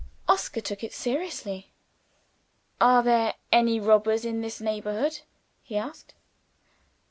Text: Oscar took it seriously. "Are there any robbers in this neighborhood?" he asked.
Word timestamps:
Oscar 0.27 0.61
took 0.61 0.83
it 0.83 0.93
seriously. 0.93 1.69
"Are 2.79 3.03
there 3.03 3.35
any 3.51 3.79
robbers 3.79 4.25
in 4.25 4.41
this 4.41 4.59
neighborhood?" 4.59 5.19
he 5.61 5.77
asked. 5.77 6.15